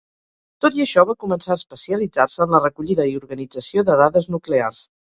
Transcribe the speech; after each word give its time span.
Tot 0.63 0.77
i 0.79 0.81
això, 0.85 1.03
va 1.09 1.15
començar 1.25 1.53
a 1.53 1.59
especialitzar-se 1.61 2.43
en 2.47 2.57
la 2.57 2.65
recollida 2.67 3.09
i 3.13 3.17
organització 3.25 3.89
de 3.93 4.03
dades 4.07 4.33
nuclears. 4.37 4.87